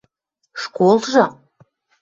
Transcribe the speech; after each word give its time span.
—Школжы? 0.61 1.23